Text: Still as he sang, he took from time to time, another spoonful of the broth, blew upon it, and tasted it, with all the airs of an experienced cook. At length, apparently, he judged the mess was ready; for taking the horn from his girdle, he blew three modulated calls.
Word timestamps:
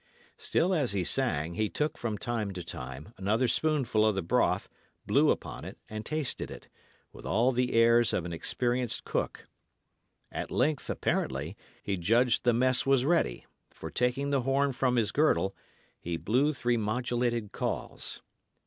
Still 0.39 0.73
as 0.73 0.93
he 0.93 1.03
sang, 1.03 1.53
he 1.53 1.69
took 1.69 1.95
from 1.95 2.17
time 2.17 2.53
to 2.53 2.63
time, 2.63 3.13
another 3.19 3.47
spoonful 3.47 4.03
of 4.03 4.15
the 4.15 4.23
broth, 4.23 4.67
blew 5.05 5.29
upon 5.29 5.63
it, 5.63 5.77
and 5.87 6.03
tasted 6.03 6.49
it, 6.49 6.67
with 7.13 7.23
all 7.23 7.51
the 7.51 7.73
airs 7.73 8.11
of 8.11 8.25
an 8.25 8.33
experienced 8.33 9.03
cook. 9.03 9.45
At 10.31 10.49
length, 10.49 10.89
apparently, 10.89 11.55
he 11.83 11.97
judged 11.97 12.45
the 12.45 12.51
mess 12.53 12.83
was 12.83 13.05
ready; 13.05 13.45
for 13.69 13.91
taking 13.91 14.31
the 14.31 14.41
horn 14.41 14.71
from 14.73 14.95
his 14.95 15.11
girdle, 15.11 15.55
he 15.99 16.17
blew 16.17 16.51
three 16.51 16.77
modulated 16.77 17.51
calls. 17.51 18.23